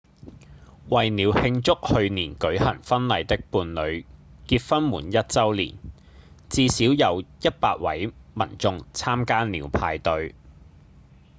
[0.89, 4.03] 為了慶祝去年舉行婚禮的伴侶
[4.47, 5.75] 結婚滿一週年
[6.49, 10.33] 至少有100位民眾參加了派對